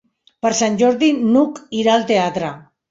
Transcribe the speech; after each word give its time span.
Per 0.45 0.49
Sant 0.61 0.79
Jordi 0.83 1.11
n'Hug 1.27 1.61
irà 1.83 1.95
al 1.99 2.11
teatre. 2.15 2.55